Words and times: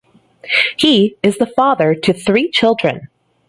He 0.79 1.15
is 1.21 1.37
the 1.37 1.45
father 1.45 1.93
to 1.93 2.11
three 2.11 2.49
children. 2.49 3.09